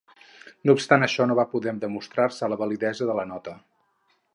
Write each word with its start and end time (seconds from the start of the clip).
No 0.69 0.75
obstant 0.77 1.05
això, 1.09 1.27
no 1.33 1.37
va 1.41 1.47
poder 1.53 1.75
demostrar-se 1.85 2.53
la 2.55 2.61
validesa 2.67 3.13
de 3.13 3.23
la 3.23 3.29
nota. 3.35 3.59